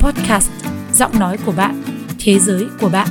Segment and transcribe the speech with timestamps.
[0.00, 0.50] podcast
[0.94, 1.82] Giọng nói của bạn,
[2.18, 3.08] thế giới của bạn.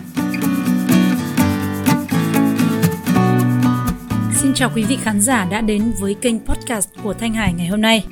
[4.33, 7.67] Xin chào quý vị khán giả đã đến với kênh podcast của Thanh Hải ngày
[7.67, 8.05] hôm nay.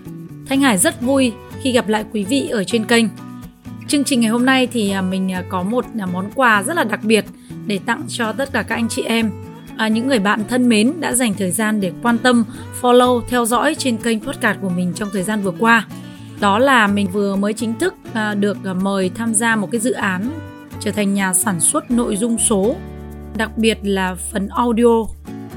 [0.49, 3.05] Thanh Hải rất vui khi gặp lại quý vị ở trên kênh.
[3.87, 6.75] Chương trình ngày hôm nay thì à, mình à, có một à, món quà rất
[6.75, 7.25] là đặc biệt
[7.65, 9.31] để tặng cho tất cả các anh chị em
[9.77, 12.45] à, những người bạn thân mến đã dành thời gian để quan tâm,
[12.81, 15.87] follow, theo dõi trên kênh podcast của mình trong thời gian vừa qua.
[16.39, 19.81] Đó là mình vừa mới chính thức à, được à, mời tham gia một cái
[19.81, 20.31] dự án
[20.79, 22.75] trở thành nhà sản xuất nội dung số,
[23.37, 25.05] đặc biệt là phần audio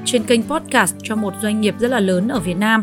[0.05, 2.83] trên kênh podcast cho một doanh nghiệp rất là lớn ở Việt Nam.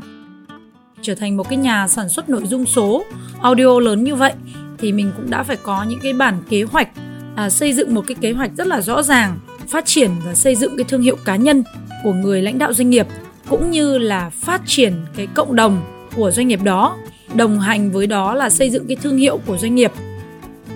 [1.02, 3.06] Trở thành một cái nhà sản xuất nội dung số
[3.42, 4.34] audio lớn như vậy
[4.78, 6.90] thì mình cũng đã phải có những cái bản kế hoạch
[7.36, 10.56] à, xây dựng một cái kế hoạch rất là rõ ràng phát triển và xây
[10.56, 11.64] dựng cái thương hiệu cá nhân
[12.04, 13.08] của người lãnh đạo doanh nghiệp
[13.50, 15.82] cũng như là phát triển cái cộng đồng
[16.16, 16.98] của doanh nghiệp đó
[17.38, 19.92] đồng hành với đó là xây dựng cái thương hiệu của doanh nghiệp,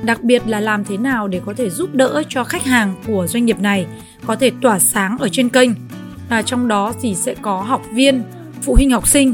[0.04, 3.28] đặc biệt là làm thế nào để có thể giúp đỡ cho khách hàng của
[3.28, 3.86] doanh nghiệp này
[4.26, 5.70] có thể tỏa sáng ở trên kênh.
[6.30, 8.24] Và trong đó thì sẽ có học viên,
[8.62, 9.34] phụ huynh học sinh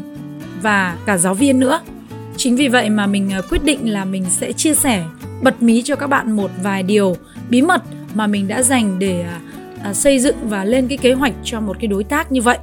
[0.61, 1.80] và cả giáo viên nữa.
[2.38, 5.03] Chính vì vậy mà mình à, quyết định là mình sẽ chia sẻ
[5.42, 7.16] bật mí cho các bạn một vài điều
[7.50, 7.83] bí mật
[8.14, 9.39] mà mình đã dành để à,
[9.83, 12.58] à, xây dựng và lên cái kế hoạch cho một cái đối tác như vậy.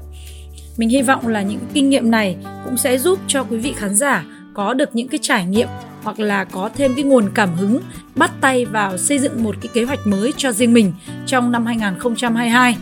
[0.76, 3.94] Mình hy vọng là những kinh nghiệm này cũng sẽ giúp cho quý vị khán
[3.94, 4.24] giả
[4.54, 5.68] có được những cái trải nghiệm
[6.02, 7.80] hoặc là có thêm cái nguồn cảm hứng
[8.16, 10.92] bắt tay vào xây dựng một cái kế hoạch mới cho riêng mình
[11.26, 12.76] trong năm 2022.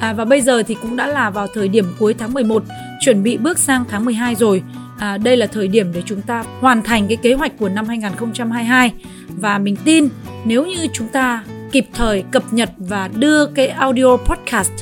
[0.00, 2.64] À, và bây giờ thì cũng đã là vào thời điểm cuối tháng 11,
[3.00, 4.62] chuẩn bị bước sang tháng 12 rồi.
[4.98, 7.86] À, đây là thời điểm để chúng ta hoàn thành cái kế hoạch của năm
[7.86, 8.92] 2022
[9.28, 10.08] và mình tin
[10.44, 14.72] nếu như chúng ta kịp thời cập nhật và đưa cái audio podcast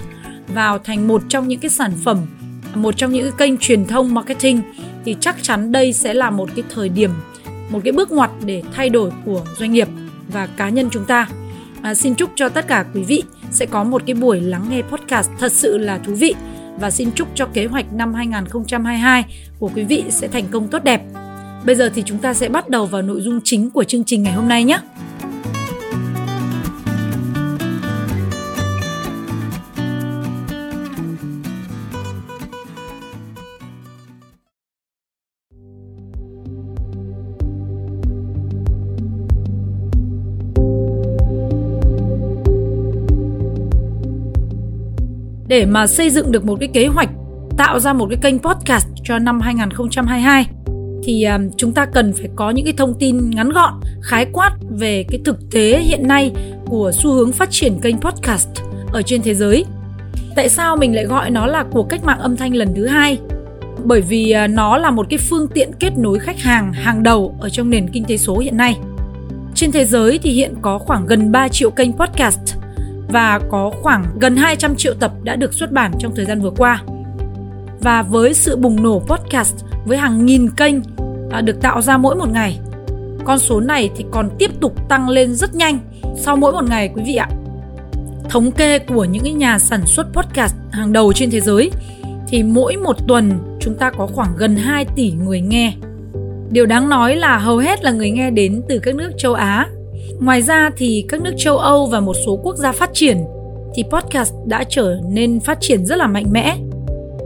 [0.49, 2.19] vào thành một trong những cái sản phẩm
[2.75, 4.63] một trong những cái kênh truyền thông marketing
[5.05, 7.11] thì chắc chắn đây sẽ là một cái thời điểm
[7.71, 9.89] một cái bước ngoặt để thay đổi của doanh nghiệp
[10.29, 11.29] và cá nhân chúng ta
[11.83, 14.83] à, xin chúc cho tất cả quý vị sẽ có một cái buổi lắng nghe
[14.83, 16.35] podcast thật sự là thú vị
[16.81, 19.25] và xin chúc cho kế hoạch năm 2022
[19.59, 21.03] của quý vị sẽ thành công tốt đẹp.
[21.67, 24.23] Bây giờ thì chúng ta sẽ bắt đầu vào nội dung chính của chương trình
[24.23, 24.79] ngày hôm nay nhé.
[45.51, 47.09] Để mà xây dựng được một cái kế hoạch
[47.57, 50.47] tạo ra một cái kênh podcast cho năm 2022
[51.03, 53.73] thì um, chúng ta cần phải có những cái thông tin ngắn gọn,
[54.03, 56.33] khái quát về cái thực tế hiện nay
[56.67, 58.49] của xu hướng phát triển kênh podcast
[58.93, 59.65] ở trên thế giới.
[60.37, 63.19] Tại sao mình lại gọi nó là cuộc cách mạng âm thanh lần thứ hai?
[63.85, 67.37] Bởi vì uh, nó là một cái phương tiện kết nối khách hàng hàng đầu
[67.41, 68.79] ở trong nền kinh tế số hiện nay.
[69.55, 72.61] Trên thế giới thì hiện có khoảng gần 3 triệu kênh podcast
[73.13, 76.51] và có khoảng gần 200 triệu tập đã được xuất bản trong thời gian vừa
[76.51, 76.83] qua.
[77.81, 79.55] Và với sự bùng nổ podcast
[79.85, 80.75] với hàng nghìn kênh
[81.31, 82.59] à, được tạo ra mỗi một ngày,
[83.25, 85.79] con số này thì còn tiếp tục tăng lên rất nhanh
[86.17, 87.29] sau mỗi một ngày quý vị ạ.
[88.29, 91.71] Thống kê của những nhà sản xuất podcast hàng đầu trên thế giới
[92.29, 95.73] thì mỗi một tuần chúng ta có khoảng gần 2 tỷ người nghe.
[96.51, 99.67] Điều đáng nói là hầu hết là người nghe đến từ các nước châu Á
[100.21, 103.25] Ngoài ra thì các nước châu Âu và một số quốc gia phát triển
[103.75, 106.57] thì podcast đã trở nên phát triển rất là mạnh mẽ.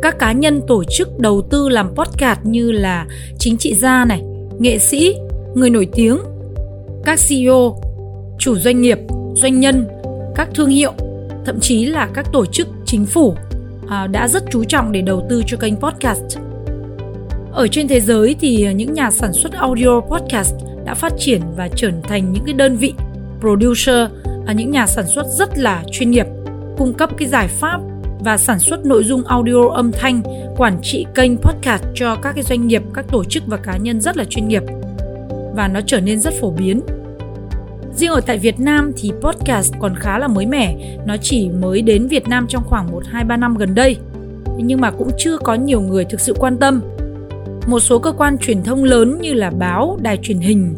[0.03, 3.07] Các cá nhân tổ chức đầu tư làm podcast như là
[3.39, 4.23] chính trị gia này,
[4.59, 5.15] nghệ sĩ,
[5.55, 6.19] người nổi tiếng,
[7.05, 7.77] các CEO,
[8.39, 8.99] chủ doanh nghiệp,
[9.35, 9.87] doanh nhân,
[10.35, 10.93] các thương hiệu,
[11.45, 13.35] thậm chí là các tổ chức chính phủ
[13.89, 16.39] à, đã rất chú trọng để đầu tư cho kênh podcast.
[17.53, 21.69] Ở trên thế giới thì những nhà sản xuất audio podcast đã phát triển và
[21.77, 22.95] trở thành những cái đơn vị
[23.41, 24.09] producer
[24.55, 26.27] những nhà sản xuất rất là chuyên nghiệp
[26.79, 27.81] cung cấp cái giải pháp
[28.21, 30.23] và sản xuất nội dung audio âm thanh
[30.57, 34.01] quản trị kênh podcast cho các cái doanh nghiệp các tổ chức và cá nhân
[34.01, 34.63] rất là chuyên nghiệp.
[35.55, 36.81] Và nó trở nên rất phổ biến.
[37.95, 41.83] Riêng ở tại Việt Nam thì podcast còn khá là mới mẻ, nó chỉ mới
[41.83, 43.97] đến Việt Nam trong khoảng 1 2 3 năm gần đây.
[44.57, 46.81] Nhưng mà cũng chưa có nhiều người thực sự quan tâm
[47.67, 50.75] một số cơ quan truyền thông lớn như là báo, đài truyền hình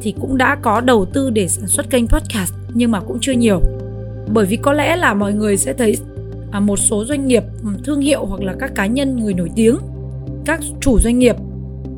[0.00, 3.32] thì cũng đã có đầu tư để sản xuất kênh podcast nhưng mà cũng chưa
[3.32, 3.60] nhiều.
[4.32, 5.96] Bởi vì có lẽ là mọi người sẽ thấy
[6.50, 9.50] à, một số doanh nghiệp ừ, thương hiệu hoặc là các cá nhân người nổi
[9.56, 9.76] tiếng,
[10.44, 11.36] các chủ doanh nghiệp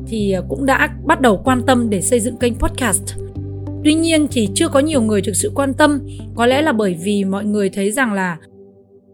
[0.07, 3.03] thì à, cũng đã bắt đầu quan tâm để xây dựng kênh podcast.
[3.83, 5.99] Tuy nhiên thì chưa có nhiều người thực sự quan tâm,
[6.35, 8.37] có lẽ là bởi vì mọi người thấy rằng là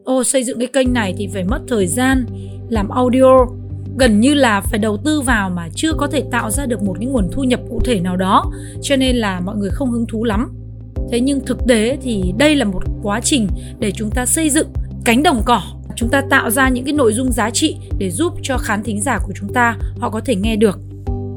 [0.04, 2.26] ô xây dựng cái kênh này thì phải mất thời gian
[2.70, 3.46] làm audio
[4.00, 6.96] gần như là phải đầu tư vào mà chưa có thể tạo ra được một
[7.00, 8.52] cái nguồn thu nhập cụ thể nào đó
[8.82, 10.52] cho nên là mọi người không hứng thú lắm.
[11.12, 13.48] Thế nhưng thực tế thì đây là một quá trình
[13.80, 14.68] để chúng ta xây dựng
[15.06, 15.62] cánh đồng cỏ.
[15.96, 19.02] Chúng ta tạo ra những cái nội dung giá trị để giúp cho khán thính
[19.02, 20.80] giả của chúng ta họ có thể nghe được.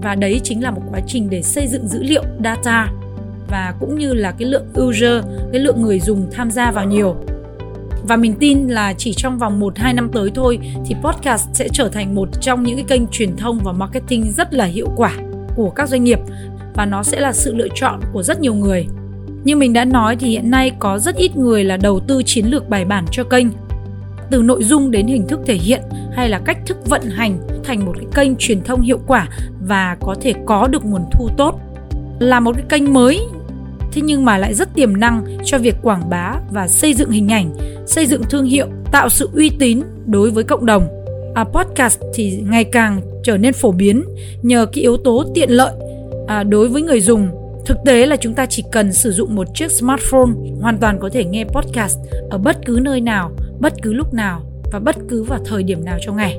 [0.03, 2.93] Và đấy chính là một quá trình để xây dựng dữ liệu data
[3.49, 7.17] và cũng như là cái lượng user, cái lượng người dùng tham gia vào nhiều.
[8.08, 11.88] Và mình tin là chỉ trong vòng 1-2 năm tới thôi thì podcast sẽ trở
[11.88, 15.12] thành một trong những cái kênh truyền thông và marketing rất là hiệu quả
[15.56, 16.19] của các doanh nghiệp
[16.75, 18.87] và nó sẽ là sự lựa chọn của rất nhiều người.
[19.44, 22.46] Như mình đã nói thì hiện nay có rất ít người là đầu tư chiến
[22.46, 23.46] lược bài bản cho kênh
[24.31, 25.82] từ nội dung đến hình thức thể hiện
[26.12, 29.28] hay là cách thức vận hành thành một cái kênh truyền thông hiệu quả
[29.69, 31.60] và có thể có được nguồn thu tốt
[32.20, 33.20] là một cái kênh mới,
[33.93, 37.32] thế nhưng mà lại rất tiềm năng cho việc quảng bá và xây dựng hình
[37.32, 37.52] ảnh
[37.92, 40.88] xây dựng thương hiệu tạo sự uy tín đối với cộng đồng
[41.34, 44.04] à, podcast thì ngày càng trở nên phổ biến
[44.42, 45.72] nhờ cái yếu tố tiện lợi
[46.26, 47.28] à, đối với người dùng
[47.66, 50.30] thực tế là chúng ta chỉ cần sử dụng một chiếc smartphone
[50.60, 51.98] hoàn toàn có thể nghe podcast
[52.30, 54.42] ở bất cứ nơi nào bất cứ lúc nào
[54.72, 56.38] và bất cứ vào thời điểm nào trong ngày.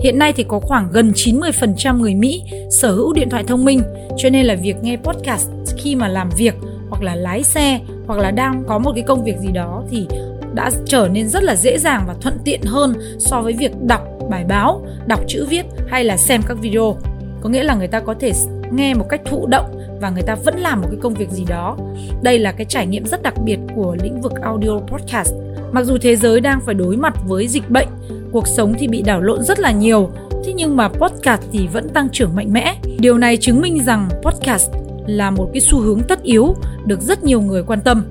[0.00, 3.80] Hiện nay thì có khoảng gần 90% người Mỹ sở hữu điện thoại thông minh,
[4.16, 6.54] cho nên là việc nghe podcast khi mà làm việc
[6.90, 10.06] hoặc là lái xe hoặc là đang có một cái công việc gì đó thì
[10.54, 14.02] đã trở nên rất là dễ dàng và thuận tiện hơn so với việc đọc
[14.30, 16.96] bài báo, đọc chữ viết hay là xem các video.
[17.40, 18.32] Có nghĩa là người ta có thể
[18.72, 21.44] nghe một cách thụ động và người ta vẫn làm một cái công việc gì
[21.48, 21.76] đó.
[22.22, 25.34] Đây là cái trải nghiệm rất đặc biệt của lĩnh vực audio podcast
[25.74, 27.88] Mặc dù thế giới đang phải đối mặt với dịch bệnh,
[28.32, 30.10] cuộc sống thì bị đảo lộn rất là nhiều,
[30.44, 32.74] thế nhưng mà podcast thì vẫn tăng trưởng mạnh mẽ.
[32.98, 34.70] Điều này chứng minh rằng podcast
[35.06, 36.54] là một cái xu hướng tất yếu
[36.86, 38.04] được rất nhiều người quan tâm.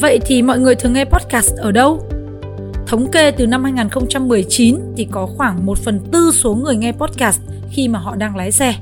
[0.00, 2.00] Vậy thì mọi người thường nghe podcast ở đâu?
[2.86, 7.40] Thống kê từ năm 2019 thì có khoảng 1 phần tư số người nghe podcast
[7.70, 8.74] khi mà họ đang lái xe.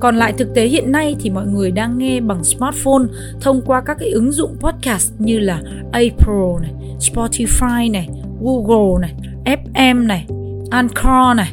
[0.00, 3.04] Còn lại thực tế hiện nay thì mọi người đang nghe bằng smartphone
[3.40, 5.62] thông qua các cái ứng dụng podcast như là
[5.92, 8.08] Apple này, Spotify này,
[8.40, 9.14] Google này,
[9.44, 10.26] FM này,
[10.70, 11.52] Anchor này,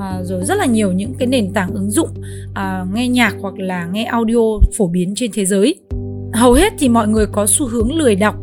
[0.00, 2.10] à, rồi rất là nhiều những cái nền tảng ứng dụng
[2.54, 5.76] à, nghe nhạc hoặc là nghe audio phổ biến trên thế giới.
[6.32, 8.34] Hầu hết thì mọi người có xu hướng lười đọc,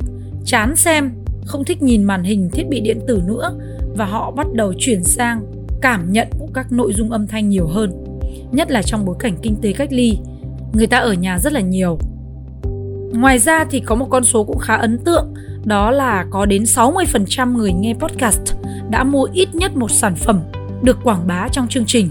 [0.45, 1.11] chán xem,
[1.45, 3.55] không thích nhìn màn hình thiết bị điện tử nữa
[3.95, 5.41] và họ bắt đầu chuyển sang
[5.81, 8.09] cảm nhận của các nội dung âm thanh nhiều hơn
[8.51, 10.17] nhất là trong bối cảnh kinh tế cách ly.
[10.73, 11.99] Người ta ở nhà rất là nhiều.
[13.13, 15.33] Ngoài ra thì có một con số cũng khá ấn tượng,
[15.65, 18.53] đó là có đến 60% người nghe podcast
[18.89, 20.39] đã mua ít nhất một sản phẩm
[20.83, 22.09] được quảng bá trong chương trình.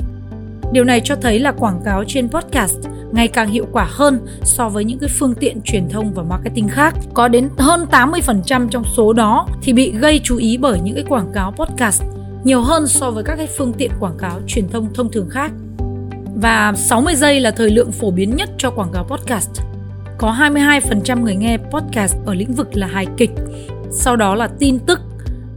[0.72, 2.78] Điều này cho thấy là quảng cáo trên podcast
[3.12, 6.68] ngày càng hiệu quả hơn so với những cái phương tiện truyền thông và marketing
[6.68, 6.94] khác.
[7.14, 11.04] Có đến hơn 80% trong số đó thì bị gây chú ý bởi những cái
[11.08, 12.02] quảng cáo podcast
[12.44, 15.52] nhiều hơn so với các cái phương tiện quảng cáo truyền thông thông thường khác.
[16.34, 19.50] Và 60 giây là thời lượng phổ biến nhất cho quảng cáo podcast.
[20.18, 23.30] Có 22% người nghe podcast ở lĩnh vực là hài kịch,
[23.90, 25.00] sau đó là tin tức,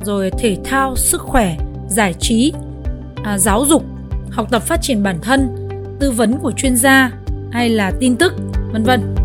[0.03, 2.53] rồi thể thao, sức khỏe, giải trí,
[3.23, 3.83] à, giáo dục,
[4.31, 5.67] học tập phát triển bản thân,
[5.99, 7.11] tư vấn của chuyên gia
[7.51, 8.33] hay là tin tức,
[8.71, 9.15] vân vân.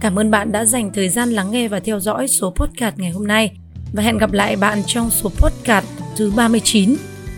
[0.00, 3.10] Cảm ơn bạn đã dành thời gian lắng nghe và theo dõi số podcast ngày
[3.10, 3.56] hôm nay
[3.92, 5.86] và hẹn gặp lại bạn trong số podcast
[6.16, 6.96] thứ 39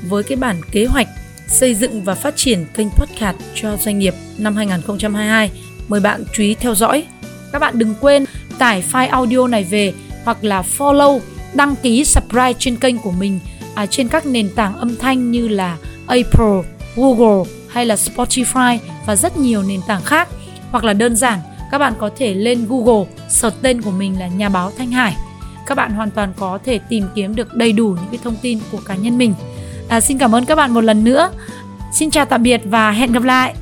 [0.08, 1.08] với cái bản kế hoạch
[1.46, 5.50] xây dựng và phát triển kênh podcast cho doanh nghiệp năm 2022.
[5.88, 7.04] Mời bạn chú ý theo dõi.
[7.52, 8.24] Các bạn đừng quên
[8.58, 9.92] tải file audio này về
[10.24, 11.20] hoặc là follow,
[11.54, 13.40] đăng ký subscribe trên kênh của mình
[13.74, 15.76] à, trên các nền tảng âm thanh như là
[16.06, 16.62] Apple,
[16.96, 20.28] Google hay là Spotify và rất nhiều nền tảng khác
[20.70, 21.38] hoặc là đơn giản
[21.74, 25.16] các bạn có thể lên Google search tên của mình là nhà báo Thanh Hải.
[25.66, 28.58] Các bạn hoàn toàn có thể tìm kiếm được đầy đủ những cái thông tin
[28.72, 29.34] của cá nhân mình.
[29.88, 31.30] À, xin cảm ơn các bạn một lần nữa.
[31.92, 33.54] Xin chào tạm biệt và hẹn gặp lại.